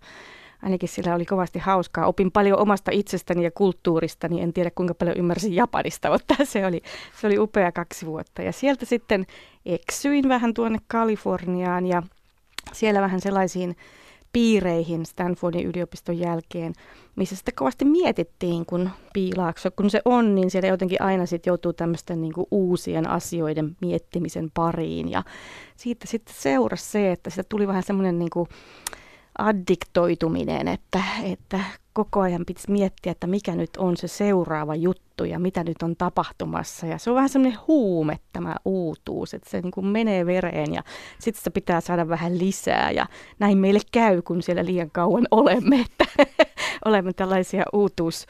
[0.63, 2.07] ainakin sillä oli kovasti hauskaa.
[2.07, 4.41] Opin paljon omasta itsestäni ja kulttuuristani.
[4.41, 6.83] En tiedä kuinka paljon ymmärsin Japanista, mutta se oli,
[7.21, 8.43] se oli upea kaksi vuotta.
[8.43, 9.27] Ja sieltä sitten
[9.67, 12.03] eksyin vähän tuonne Kaliforniaan ja
[12.73, 13.77] siellä vähän sellaisiin
[14.33, 16.73] piireihin Stanfordin yliopiston jälkeen,
[17.17, 21.73] missä sitten kovasti mietittiin, kun piilaakso, kun se on, niin siellä jotenkin aina sitten joutuu
[21.73, 25.11] tämmöisten niin uusien asioiden miettimisen pariin.
[25.11, 25.23] Ja
[25.77, 28.49] siitä sitten seurasi se, että sitä tuli vähän semmoinen niin kuin
[29.39, 31.61] addiktoituminen, että, että
[31.93, 35.97] koko ajan pitäisi miettiä, että mikä nyt on se seuraava juttu ja mitä nyt on
[35.97, 36.87] tapahtumassa.
[36.87, 40.83] Ja se on vähän semmoinen huume tämä uutuus, että se niin kuin menee vereen ja
[41.19, 42.91] sitten sitä pitää saada vähän lisää.
[42.91, 43.07] Ja
[43.39, 46.25] näin meille käy, kun siellä liian kauan olemme, että
[46.85, 48.27] olemme tällaisia uutuus,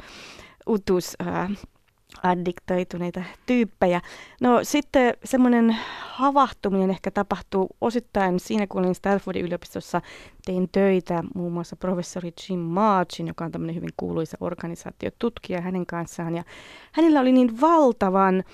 [0.66, 1.50] uutuus ää,
[2.22, 4.00] addiktoituneita tyyppejä.
[4.40, 10.00] No sitten semmoinen havahtuminen ehkä tapahtuu osittain siinä, kun olin Stanfordin yliopistossa,
[10.44, 16.34] tein töitä muun muassa professori Jim Marchin, joka on tämmöinen hyvin kuuluisa organisaatiotutkija hänen kanssaan.
[16.34, 16.44] Ja
[16.92, 18.44] hänellä oli niin valtavan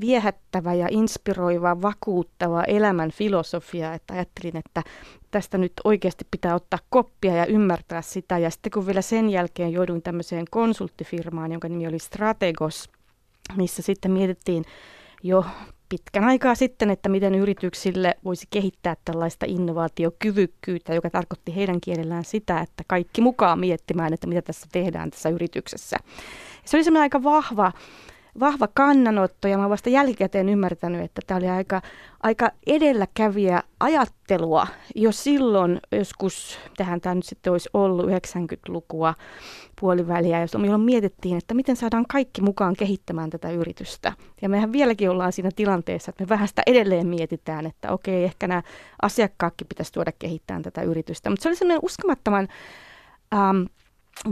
[0.00, 4.82] viehättävä ja inspiroiva, vakuuttava elämän filosofia, että ajattelin, että
[5.30, 8.38] tästä nyt oikeasti pitää ottaa koppia ja ymmärtää sitä.
[8.38, 12.90] Ja sitten kun vielä sen jälkeen jouduin tämmöiseen konsulttifirmaan, jonka nimi oli Strategos,
[13.56, 14.64] missä sitten mietittiin
[15.22, 15.44] jo
[15.88, 22.60] pitkän aikaa sitten, että miten yrityksille voisi kehittää tällaista innovaatiokyvykkyyttä, joka tarkoitti heidän kielellään sitä,
[22.60, 25.96] että kaikki mukaan miettimään, että mitä tässä tehdään tässä yrityksessä.
[26.64, 27.72] Se oli semmoinen aika vahva
[28.40, 31.82] vahva kannanotto ja mä vasta jälkikäteen ymmärtänyt, että tämä oli aika,
[32.22, 39.14] aika edelläkävijä ajattelua jo silloin, joskus, tähän tämä nyt sitten olisi ollut 90-lukua
[39.80, 44.12] puoliväliä, jolloin mietittiin, että miten saadaan kaikki mukaan kehittämään tätä yritystä.
[44.42, 48.48] Ja mehän vieläkin ollaan siinä tilanteessa, että me vähän sitä edelleen mietitään, että okei, ehkä
[48.48, 48.62] nämä
[49.02, 51.30] asiakkaatkin pitäisi tuoda kehittämään tätä yritystä.
[51.30, 52.48] Mutta se oli sellainen uskomattoman
[53.34, 53.62] ähm,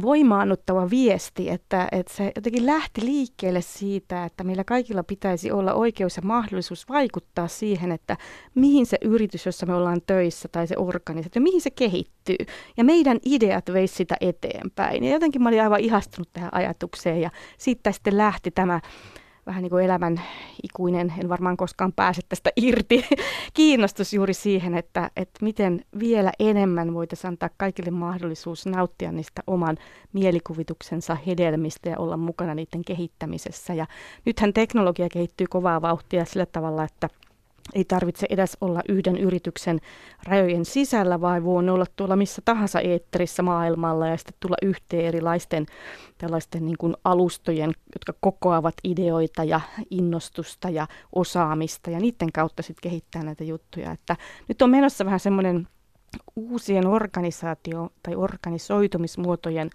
[0.03, 6.16] voimaannuttava viesti, että, että se jotenkin lähti liikkeelle siitä, että meillä kaikilla pitäisi olla oikeus
[6.16, 8.16] ja mahdollisuus vaikuttaa siihen, että
[8.55, 12.37] mihin se yritys, jossa me ollaan töissä tai se organisaatio, mihin se kehittyy.
[12.77, 15.05] Ja meidän ideat veisi sitä eteenpäin.
[15.05, 18.81] Ja jotenkin mä olin aivan ihastunut tähän ajatukseen ja siitä sitten lähti tämä
[19.48, 20.20] vähän niin kuin elämän
[20.62, 23.04] ikuinen, en varmaan koskaan pääse tästä irti,
[23.54, 29.76] kiinnostus juuri siihen, että, että miten vielä enemmän voitaisiin antaa kaikille mahdollisuus nauttia niistä oman
[30.12, 33.74] mielikuvituksensa hedelmistä ja olla mukana niiden kehittämisessä.
[33.74, 33.87] Ja
[34.24, 37.08] nythän teknologia kehittyy kovaa vauhtia sillä tavalla, että
[37.74, 39.81] ei tarvitse edes olla yhden yrityksen
[40.24, 45.66] rajojen sisällä, vai voi olla tuolla missä tahansa eetterissä maailmalla ja sitten tulla yhteen erilaisten
[46.18, 52.90] tällaisten niin kuin alustojen, jotka kokoavat ideoita ja innostusta ja osaamista ja niiden kautta sitten
[52.90, 53.92] kehittää näitä juttuja.
[53.92, 54.16] Että
[54.48, 55.68] nyt on menossa vähän semmoinen
[56.37, 59.70] uusien organisaatio- tai organisoitumismuotojen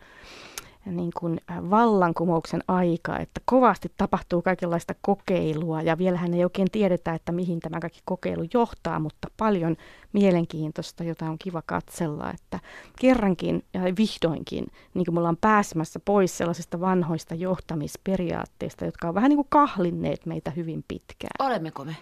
[0.86, 7.32] niin kuin vallankumouksen aika, että kovasti tapahtuu kaikenlaista kokeilua ja vielähän ei oikein tiedetä, että
[7.32, 9.78] mihin tämä kaikki kokeilu johtaa, mutta paljon
[10.14, 12.60] mielenkiintoista, jota on kiva katsella, että
[13.00, 19.30] kerrankin ja vihdoinkin niin kuin me ollaan pääsemässä pois sellaisista vanhoista johtamisperiaatteista, jotka on vähän
[19.30, 21.48] niin kuin kahlinneet meitä hyvin pitkään.
[21.48, 21.96] Olemmeko me?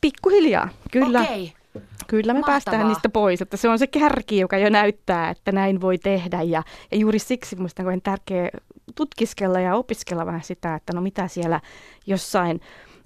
[0.00, 1.20] Pikkuhiljaa, kyllä.
[1.20, 1.59] Okei.
[2.06, 2.52] Kyllä me Mahtavaa.
[2.54, 6.42] päästään niistä pois, että se on se kärki, joka jo näyttää, että näin voi tehdä
[6.42, 8.48] ja, ja juuri siksi minusta on tärkeää
[8.94, 11.60] tutkiskella ja opiskella vähän sitä, että no mitä siellä
[12.06, 12.60] jossain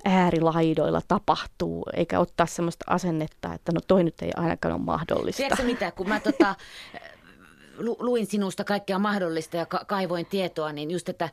[0.04, 5.36] äärilaidoilla tapahtuu, eikä ottaa sellaista asennetta, että no toi nyt ei ainakaan ole mahdollista.
[5.36, 6.54] Tiedätkö mitä, kun mä tota,
[7.78, 11.28] lu- luin sinusta kaikkea mahdollista ja ka- kaivoin tietoa, niin just, että,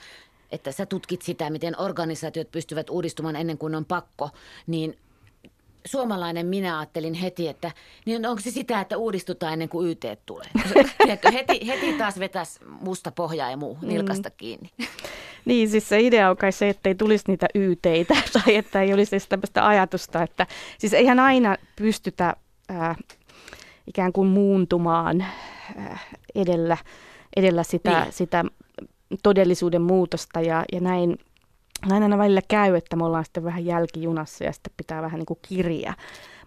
[0.51, 4.29] että sä tutkit sitä, miten organisaatiot pystyvät uudistumaan ennen kuin on pakko,
[4.67, 4.97] niin
[5.85, 7.71] suomalainen minä ajattelin heti, että
[8.05, 10.47] niin onko se sitä, että uudistutaan ennen kuin YT tulee.
[10.97, 14.69] Tiedätkö, heti, heti taas vetäisi musta pohjaa ja muu nilkasta kiinni.
[15.45, 18.93] Niin, siis se idea on kai se, että ei tulisi niitä yteitä tai että ei
[18.93, 22.35] olisi edes tämmöistä ajatusta, että siis eihän aina pystytä
[22.71, 22.97] äh,
[23.87, 26.77] ikään kuin muuntumaan äh, edellä,
[27.35, 28.13] edellä sitä, Niin.
[28.13, 28.43] sitä
[29.23, 31.19] todellisuuden muutosta ja, ja näin,
[31.89, 35.25] näin aina välillä käy, että me ollaan sitten vähän jälkijunassa ja sitten pitää vähän niin
[35.25, 35.95] kuin kirjaa.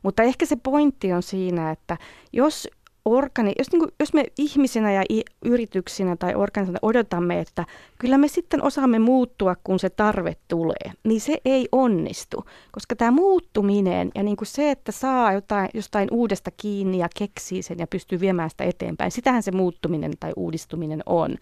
[0.02, 1.96] Mutta ehkä se pointti on siinä, että
[2.32, 2.68] jos
[3.04, 7.64] organi, jos, niin kuin, jos me ihmisinä ja i, yrityksinä tai organisaatioina odotamme, että
[7.98, 12.44] kyllä me sitten osaamme muuttua, kun se tarve tulee, niin se ei onnistu.
[12.72, 17.62] Koska tämä muuttuminen ja niin kuin se, että saa jotain, jostain uudesta kiinni ja keksii
[17.62, 21.36] sen ja pystyy viemään sitä eteenpäin, sitähän se muuttuminen tai uudistuminen on.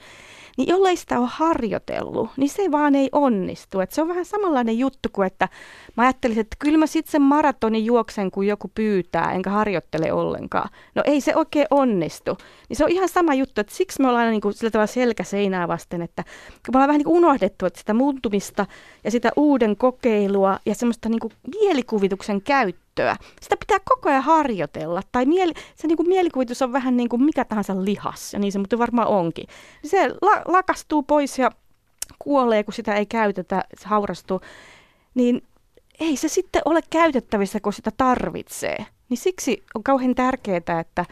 [0.56, 3.80] Niin jollei sitä ole harjoitellut, niin se vaan ei onnistu.
[3.80, 5.48] Et se on vähän samanlainen juttu kuin, että
[5.96, 10.68] mä ajattelisin, että kyllä mä sitten sen maratonin juoksen, kun joku pyytää, enkä harjoittele ollenkaan.
[10.94, 12.38] No ei se oikein onnistu.
[12.68, 15.24] Niin se on ihan sama juttu, että siksi me ollaan niin kuin sillä tavalla selkä
[15.24, 18.66] seinää vasten, että kun me ollaan vähän niin kuin unohdettu, että sitä muuttumista
[19.04, 25.02] ja sitä uuden kokeilua ja semmoista niin kuin mielikuvituksen käyttöä, sitä pitää koko ajan harjoitella.
[25.12, 28.52] Tai mieli, se niin kuin mielikuvitus on vähän niin kuin mikä tahansa lihas, ja niin
[28.52, 29.46] se mutta varmaan onkin.
[29.84, 31.50] Se la, lakastuu pois ja
[32.18, 34.40] kuolee, kun sitä ei käytetä, se haurastuu.
[35.14, 35.42] Niin
[36.00, 38.86] ei se sitten ole käytettävissä, kun sitä tarvitsee.
[39.12, 41.04] Niin siksi on kauhean tärkeää, että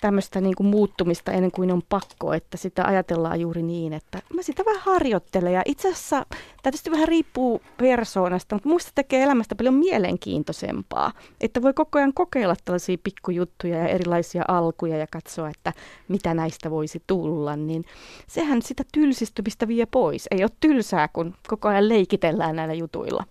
[0.00, 4.42] tämmöistä niin kuin muuttumista ennen kuin on pakko, että sitä ajatellaan juuri niin, että mä
[4.42, 5.52] sitä vähän harjoittelen.
[5.52, 6.26] Ja itse asiassa
[6.62, 11.12] tietysti vähän riippuu persoonasta, mutta muista tekee elämästä paljon mielenkiintoisempaa.
[11.40, 15.72] Että voi koko ajan kokeilla tällaisia pikkujuttuja ja erilaisia alkuja ja katsoa, että
[16.08, 17.56] mitä näistä voisi tulla.
[17.56, 17.84] Niin
[18.26, 20.28] sehän sitä tylsistymistä vie pois.
[20.30, 23.24] Ei ole tylsää, kun koko ajan leikitellään näillä jutuilla.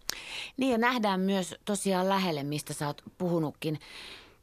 [0.57, 3.79] Niin ja nähdään myös tosiaan lähelle, mistä sä oot puhunutkin.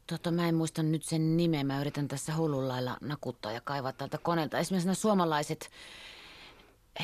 [0.07, 3.93] Tota, mä en muista nyt sen nimeä, mä yritän tässä hullun lailla nakuttaa ja kaivaa
[3.93, 4.59] tältä koneelta.
[4.59, 5.71] Esimerkiksi nämä suomalaiset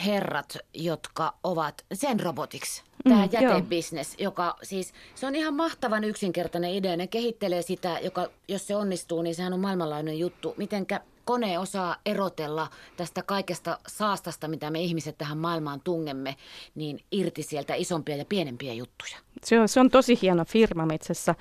[0.07, 2.83] herrat, jotka ovat sen robotiksi.
[3.05, 3.53] Tämä Mm, mm, joo.
[3.53, 6.97] jätebisnes, joka siis, se on ihan mahtavan yksinkertainen idea.
[6.97, 10.55] Ne kehittelee sitä, joka, jos se onnistuu, niin sehän on maailmanlaajuinen juttu.
[10.57, 16.37] Mitenkä kone osaa erotella tästä kaikesta saastasta, mitä me ihmiset tähän maailmaan tungemme,
[16.75, 19.17] niin irti sieltä isompia ja pienempiä juttuja.
[19.45, 20.87] Se on, se on tosi hieno firma.
[20.95, 21.35] Itse asiassa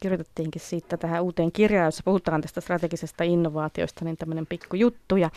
[0.00, 5.16] kirjoitettiinkin siitä tähän uuteen kirjaan, jossa puhutaan tästä strategisesta innovaatioista, niin tämmöinen pikku juttu.
[5.16, 5.30] Ja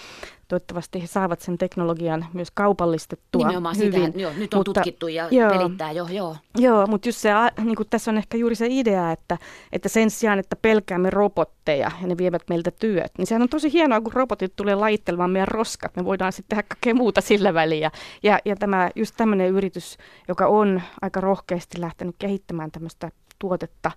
[0.47, 4.05] toivottavasti he saavat sen teknologian myös kaupallistettua Nimenomaan hyvin.
[4.05, 5.49] sitä, joo, nyt on mutta- tutkittu ja joo.
[5.49, 6.35] pelittää jo, joo.
[6.57, 7.29] Joo, mutta just se,
[7.63, 9.37] niin kuin tässä on ehkä juuri se idea, että,
[9.71, 13.73] että sen sijaan, että pelkäämme robotteja ja ne vievät meiltä työt, niin sehän on tosi
[13.73, 15.95] hienoa, kun robotit tulee lajittelemaan meidän roskat.
[15.95, 17.91] Me voidaan sitten tehdä kaikkea muuta sillä väliä.
[18.23, 19.97] Ja, ja tämä, just tämmöinen yritys,
[20.27, 23.91] joka on aika rohkeasti lähtenyt kehittämään tämmöistä tuotetta,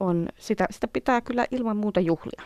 [0.00, 2.42] on, sitä, sitä pitää kyllä ilman muuta juhlia.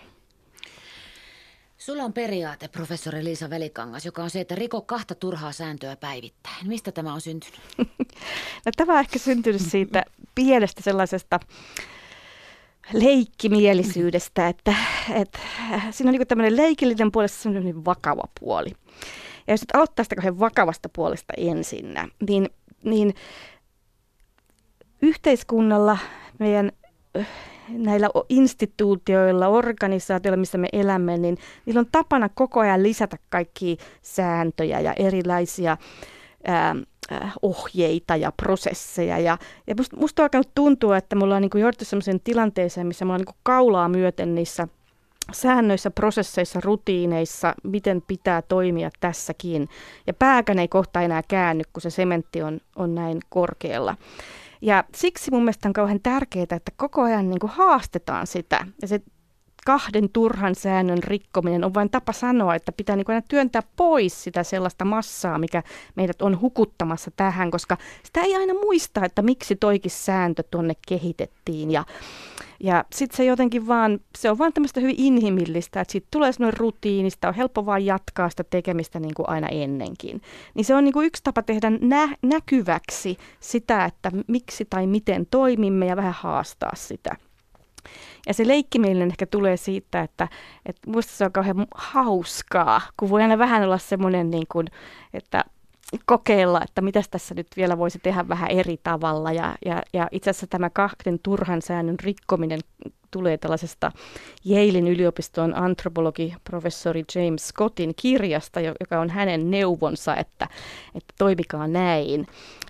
[1.79, 6.69] Sulla on periaate, professori Liisa Välikangas, joka on se, että riko kahta turhaa sääntöä päivittäin.
[6.69, 7.61] Mistä tämä on syntynyt?
[8.67, 10.05] No, tämä on ehkä syntynyt siitä
[10.35, 11.41] pienestä sellaisesta
[12.93, 14.75] leikkimielisyydestä, että,
[15.15, 15.39] että
[15.91, 18.71] siinä on niin tämmöinen leikillinen puoli, semmoinen vakava puoli.
[19.47, 22.49] Ja jos nyt aloittaa sitä kauhean vakavasta puolesta ensinnä, niin,
[22.85, 23.15] niin
[25.03, 25.99] yhteiskunnalla,
[26.39, 26.73] meidän
[27.17, 27.25] ö,
[27.69, 34.81] näillä instituutioilla, organisaatioilla, missä me elämme, niin niillä on tapana koko ajan lisätä kaikkia sääntöjä
[34.81, 35.77] ja erilaisia
[36.45, 36.77] ää,
[37.13, 39.19] äh, ohjeita ja prosesseja.
[39.19, 43.05] Ja, ja musta, musta on alkanut tuntua, että me ollaan niin jouduttu sellaiseen tilanteeseen, missä
[43.05, 44.69] me ollaan niin kaulaa myöten niissä
[45.33, 49.69] säännöissä, prosesseissa, rutiineissa, miten pitää toimia tässäkin.
[50.07, 53.97] Ja pääkään ei kohta enää käänny, kun se sementti on, on näin korkealla.
[54.65, 58.67] Ja siksi mun mielestä on kauhean tärkeää, että koko ajan niin kuin haastetaan sitä.
[58.83, 59.01] Ja se
[59.65, 64.43] kahden turhan säännön rikkominen on vain tapa sanoa, että pitää niin aina työntää pois sitä
[64.43, 65.63] sellaista massaa, mikä
[65.95, 71.71] meidät on hukuttamassa tähän, koska sitä ei aina muista, että miksi toikin sääntö tuonne kehitettiin.
[71.71, 71.85] Ja,
[72.61, 76.61] ja sitten se jotenkin vaan, se on vaan tämmöistä hyvin inhimillistä, että siitä tulee semmoinen
[76.61, 80.21] rutiinista, on helppo vaan jatkaa sitä tekemistä niin kuin aina ennenkin.
[80.55, 85.27] Niin se on niin kuin yksi tapa tehdä nä- näkyväksi sitä, että miksi tai miten
[85.31, 87.17] toimimme ja vähän haastaa sitä.
[88.27, 90.29] Ja se leikkimielinen ehkä tulee siitä, että,
[90.67, 94.67] että musta se on kauhean hauskaa, kun voi aina vähän olla semmoinen, niin kuin,
[95.15, 95.45] että
[96.05, 99.33] kokeilla, että mitä tässä nyt vielä voisi tehdä vähän eri tavalla.
[99.33, 102.61] Ja, ja, ja itse asiassa tämä kahden turhan säännön rikkominen
[103.11, 103.93] tulee tällaisesta
[104.51, 110.49] Yalein yliopiston antropologi professori James Scottin kirjasta, joka on hänen neuvonsa, että,
[110.95, 112.27] että toimikaa näin.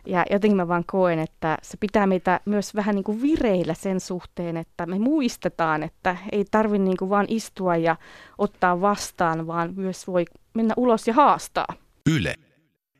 [0.06, 4.00] Ja jotenkin mä vaan koen, että se pitää meitä myös vähän niin kuin vireillä sen
[4.00, 7.96] suhteen, että me muistetaan, että ei tarvitse niin kuin vaan istua ja
[8.38, 11.66] ottaa vastaan, vaan myös voi mennä ulos ja haastaa.
[12.10, 12.34] Yle.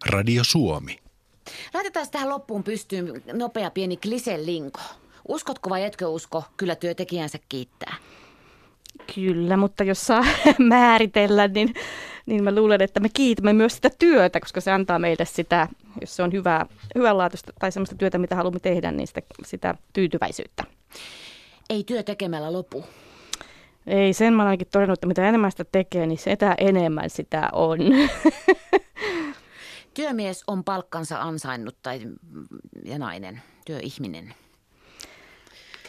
[0.07, 0.99] Radio Suomi.
[1.75, 4.81] Laitetaan tähän loppuun pystyyn nopea pieni kliselinko.
[5.29, 7.95] Uskotko vai etkö usko, kyllä työntekijänsä kiittää?
[9.15, 10.25] Kyllä, mutta jos saa
[10.59, 11.75] määritellä, niin,
[12.27, 15.69] niin mä luulen, että me kiitämme myös sitä työtä, koska se antaa meille sitä,
[16.01, 20.65] jos se on hyvää, hyvänlaatuista tai sellaista työtä, mitä haluamme tehdä, niin sitä, sitä tyytyväisyyttä.
[21.71, 22.85] Ei työ tekemällä lopu.
[23.87, 27.79] Ei, sen mä ainakin todennut, että mitä enemmän sitä tekee, niin sitä enemmän sitä on.
[29.95, 32.01] Työmies on palkkansa ansainnut tai
[32.85, 34.35] ja nainen, työihminen.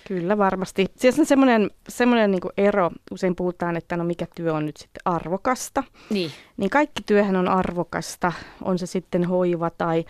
[0.07, 0.85] Kyllä varmasti.
[0.95, 5.01] Siis on semmoinen, semmoinen niin ero, usein puhutaan, että no mikä työ on nyt sitten
[5.05, 5.83] arvokasta.
[6.09, 6.31] Niin.
[6.57, 10.05] Niin kaikki työhän on arvokasta, on se sitten hoiva tai,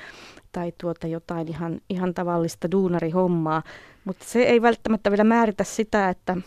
[0.52, 3.64] tai tuota jotain ihan, ihan tavallista duunarihommaa.
[4.06, 6.38] Mutta se ei välttämättä vielä määritä sitä, että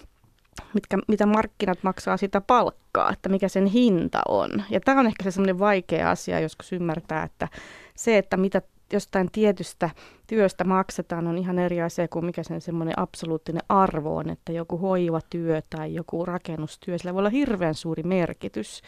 [0.74, 4.50] mitkä, mitä markkinat maksaa sitä palkkaa, että mikä sen hinta on.
[4.70, 7.48] Ja tämä on ehkä se semmoinen vaikea asia joskus ymmärtää, että
[7.94, 9.90] se, että mitä jostain tietystä
[10.26, 14.78] työstä maksetaan, on ihan eri asia kuin mikä sen semmoinen absoluuttinen arvo on, että joku
[14.78, 18.82] hoivatyö tai joku rakennustyö, sillä voi olla hirveän suuri merkitys,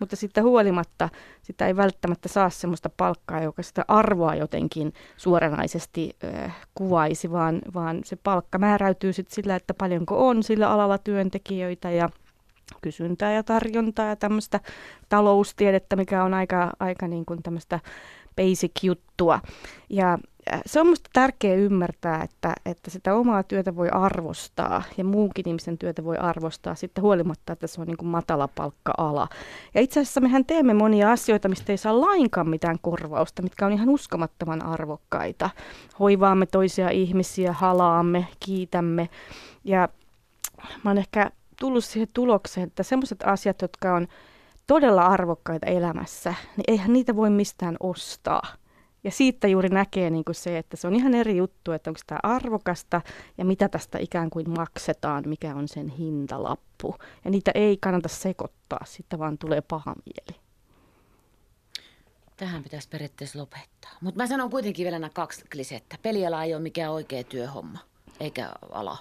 [0.00, 1.08] mutta sitten huolimatta
[1.42, 8.00] sitä ei välttämättä saa semmoista palkkaa, joka sitä arvoa jotenkin suoranaisesti äh, kuvaisi, vaan, vaan
[8.04, 12.08] se palkka määräytyy sitten sillä, että paljonko on sillä alalla työntekijöitä ja
[12.82, 14.60] kysyntää ja tarjontaa ja tämmöistä
[15.08, 17.80] taloustiedettä, mikä on aika, aika niin kuin tämmöistä
[18.36, 19.40] basic-juttua.
[19.90, 20.18] Ja
[20.52, 25.48] äh, se on minusta tärkeää ymmärtää, että, että sitä omaa työtä voi arvostaa ja muunkin
[25.48, 29.28] ihmisen työtä voi arvostaa sitten huolimatta, että se on niin kuin matala palkka-ala.
[29.74, 33.72] Ja itse asiassa mehän teemme monia asioita, mistä ei saa lainkaan mitään korvausta, mitkä on
[33.72, 35.50] ihan uskomattoman arvokkaita.
[36.00, 39.08] Hoivaamme toisia ihmisiä, halaamme, kiitämme.
[39.64, 39.88] Ja
[40.84, 44.08] mä oon ehkä tullut siihen tulokseen, että sellaiset asiat, jotka on
[44.66, 48.42] todella arvokkaita elämässä, niin eihän niitä voi mistään ostaa.
[49.04, 52.00] Ja siitä juuri näkee niin kuin se, että se on ihan eri juttu, että onko
[52.06, 53.00] tämä arvokasta
[53.38, 56.94] ja mitä tästä ikään kuin maksetaan, mikä on sen hintalappu.
[57.24, 60.40] Ja niitä ei kannata sekoittaa, sitten vaan tulee paha mieli.
[62.36, 63.90] Tähän pitäisi periaatteessa lopettaa.
[64.00, 65.96] Mutta mä sanon kuitenkin vielä nämä kaksi klisettä.
[66.02, 67.78] Peliala ei ole mikään oikea työhomma,
[68.20, 68.98] eikä ala.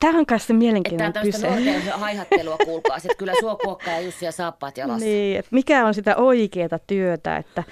[0.00, 1.40] Tämä on kanssa mielenkiintoinen kyse.
[1.40, 2.98] Tämä on tämmöistä haihattelua, kuulkaa.
[2.98, 5.06] Sitten kyllä suo kuokka ja Jussi ja saappaat jalassa.
[5.06, 7.64] Niin, että mikä on sitä oikeaa työtä, että,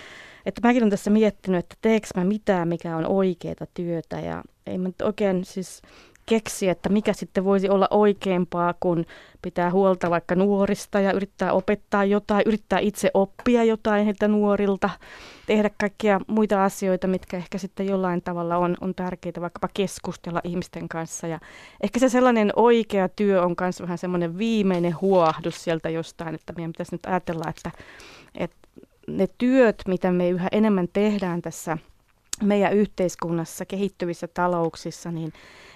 [0.46, 4.78] että mäkin olen tässä miettinyt, että teekö mä mitään, mikä on oikeaa työtä ja ei
[4.78, 5.82] mä oikein siis
[6.26, 9.04] keksi, että mikä sitten voisi olla oikeampaa, kun
[9.42, 14.90] pitää huolta vaikka nuorista ja yrittää opettaa jotain, yrittää itse oppia jotain heiltä nuorilta,
[15.46, 20.88] tehdä kaikkia muita asioita, mitkä ehkä sitten jollain tavalla on, on tärkeitä, vaikkapa keskustella ihmisten
[20.88, 21.26] kanssa.
[21.26, 21.40] Ja
[21.82, 26.72] ehkä se sellainen oikea työ on myös vähän semmoinen viimeinen huohdus sieltä jostain, että meidän
[26.72, 27.70] pitäisi nyt ajatella, että,
[28.34, 28.56] että
[29.06, 31.78] ne työt, mitä me yhä enemmän tehdään tässä
[32.42, 35.32] meidän yhteiskunnassa, kehittyvissä talouksissa, niin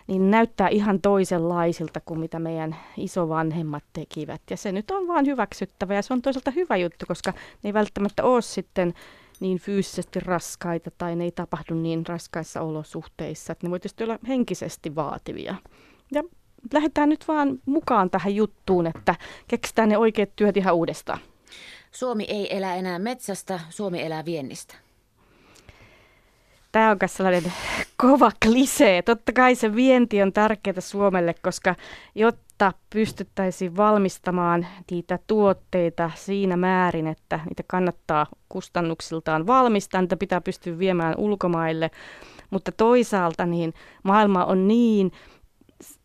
[0.07, 4.41] niin näyttää ihan toisenlaisilta kuin mitä meidän isovanhemmat tekivät.
[4.51, 7.75] Ja se nyt on vaan hyväksyttävä ja se on toisaalta hyvä juttu, koska ne ei
[7.75, 8.95] välttämättä ole sitten
[9.41, 14.19] niin fyysisesti raskaita tai ne ei tapahdu niin raskaissa olosuhteissa, että ne voi tietysti olla
[14.29, 15.55] henkisesti vaativia.
[16.13, 16.23] Ja
[16.73, 19.15] lähdetään nyt vaan mukaan tähän juttuun, että
[19.49, 21.19] keksitään ne oikeat työt ihan uudestaan.
[21.93, 24.86] Suomi ei elä enää metsästä, Suomi elää viennistä
[26.77, 27.53] tämä on myös sellainen
[27.97, 29.03] kova klisee.
[29.03, 31.75] Totta kai se vienti on tärkeää Suomelle, koska
[32.15, 40.79] jotta pystyttäisiin valmistamaan niitä tuotteita siinä määrin, että niitä kannattaa kustannuksiltaan valmistaa, niitä pitää pystyä
[40.79, 41.91] viemään ulkomaille.
[42.51, 45.13] Mutta toisaalta niin maailma on niin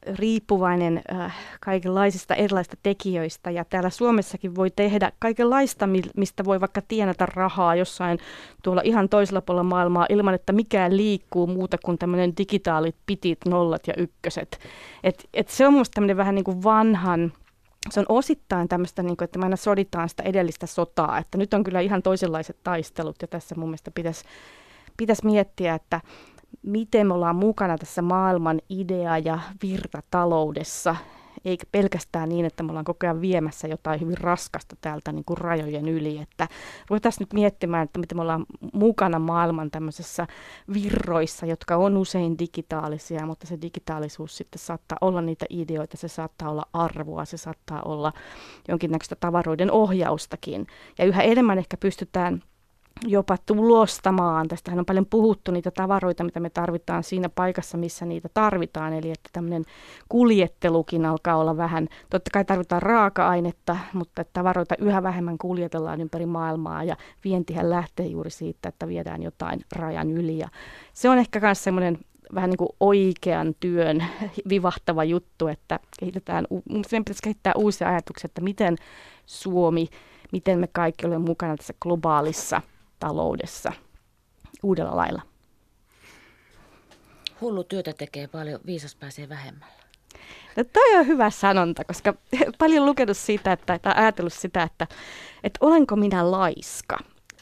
[0.06, 7.26] riippuvainen äh, kaikenlaisista erilaisista tekijöistä ja täällä Suomessakin voi tehdä kaikenlaista, mistä voi vaikka tienata
[7.26, 8.20] rahaa jossain
[8.64, 13.88] tuolla ihan toisella puolella maailmaa ilman, että mikään liikkuu muuta kuin tämmöinen digitaalit pitit, nollat
[13.88, 14.60] ja ykköset.
[15.04, 17.34] Et, et se on minusta tämmöinen vähän niin kuin vanhan
[17.90, 21.54] se on osittain tämmöistä, niin kuin, että me aina soditaan sitä edellistä sotaa, että nyt
[21.54, 24.26] on kyllä ihan toisenlaiset taistelut ja tässä mun mielestä pitäisi
[24.98, 26.02] pitäisi miettiä, että
[26.64, 30.96] miten me ollaan mukana tässä maailman idea- ja virtataloudessa,
[31.46, 35.38] eikä pelkästään niin, että me ollaan koko ajan viemässä jotain hyvin raskasta täältä niin kuin
[35.38, 36.18] rajojen yli.
[36.18, 36.48] Että
[36.90, 40.28] voitaisiin nyt miettimään, että miten me ollaan mukana maailman tämmöisessä
[40.74, 46.50] virroissa, jotka on usein digitaalisia, mutta se digitaalisuus sitten saattaa olla niitä ideoita, se saattaa
[46.50, 48.14] olla arvoa, se saattaa olla
[48.68, 50.68] jonkinnäköistä tavaroiden ohjaustakin.
[50.98, 52.44] Ja yhä enemmän ehkä pystytään
[53.08, 54.48] jopa tulostamaan.
[54.48, 58.94] Tästähän on paljon puhuttu niitä tavaroita, mitä me tarvitaan siinä paikassa, missä niitä tarvitaan.
[58.94, 59.64] Eli että tämmöinen
[60.10, 66.84] kuljettelukin alkaa olla vähän, totta kai tarvitaan raaka-ainetta, mutta tavaroita yhä vähemmän kuljetellaan ympäri maailmaa
[66.84, 70.38] ja vientihän lähtee juuri siitä, että viedään jotain rajan yli.
[70.38, 70.48] Ja
[70.94, 71.98] se on ehkä myös semmoinen
[72.36, 74.06] vähän niin kuin oikean työn
[74.50, 78.76] vivahtava juttu, että kehitetään, meidän pitäisi kehittää uusia ajatuksia, että miten
[79.26, 79.88] Suomi,
[80.32, 82.62] miten me kaikki olemme mukana tässä globaalissa
[83.02, 83.72] taloudessa
[84.64, 85.22] uudella lailla.
[87.42, 89.82] Hullu työtä tekee paljon, viisas pääsee vähemmällä.
[90.56, 92.14] No toi on hyvä sanonta, koska
[92.60, 94.88] paljon lukenut siitä, että, tai ajatellut sitä, että,
[95.44, 96.98] että olenko minä laiska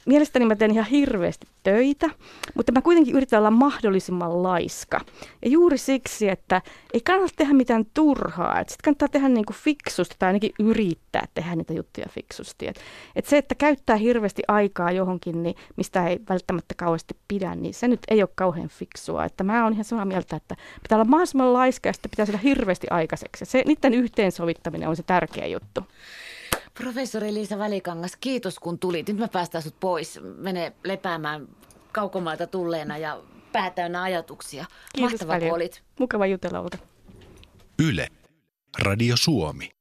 [0.09, 2.09] mielestäni mä teen ihan hirveästi töitä,
[2.55, 5.01] mutta mä kuitenkin yritän olla mahdollisimman laiska.
[5.45, 6.61] Ja juuri siksi, että
[6.93, 8.57] ei kannata tehdä mitään turhaa.
[8.57, 12.67] Sitten kannattaa tehdä niin kuin fiksusti tai ainakin yrittää tehdä niitä juttuja fiksusti.
[12.67, 12.79] Et,
[13.15, 17.87] et se, että käyttää hirveästi aikaa johonkin, niin mistä ei välttämättä kauheasti pidä, niin se
[17.87, 19.25] nyt ei ole kauhean fiksua.
[19.25, 22.37] Että mä oon ihan samaa mieltä, että pitää olla mahdollisimman laiska ja sitten pitää saada
[22.37, 23.45] hirveästi aikaiseksi.
[23.45, 25.83] Se, niiden yhteensovittaminen on se tärkeä juttu.
[26.73, 29.07] Professori Liisa Välikangas, kiitos kun tulit.
[29.07, 30.19] Nyt mä päästään sut pois.
[30.37, 31.47] Mene lepäämään
[31.91, 34.65] kaukomailta tulleena ja päätäynnä ajatuksia.
[34.95, 35.55] Kiitos Mahtava, paljon.
[35.55, 35.83] olit.
[35.99, 36.77] Mukava jutella olta.
[37.79, 38.07] Yle.
[38.81, 39.78] Radio Suomi.